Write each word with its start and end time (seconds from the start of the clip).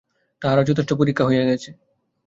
তাহার 0.41 0.67
যথেষ্ট 0.69 0.91
পরীক্ষা 0.93 1.23
হইয়া 1.25 1.43
গেছে। 1.43 1.69